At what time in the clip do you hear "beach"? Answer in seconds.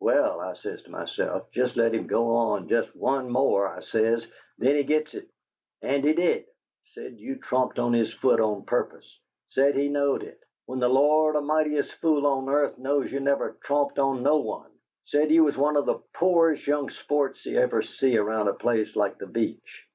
19.28-19.86